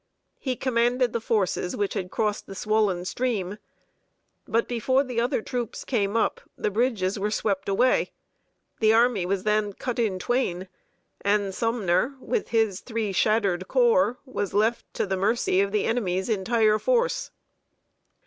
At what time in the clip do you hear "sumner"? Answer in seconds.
11.53-12.15